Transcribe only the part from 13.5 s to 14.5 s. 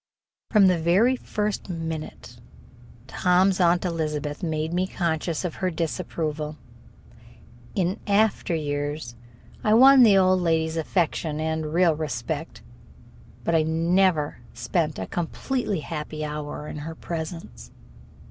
I never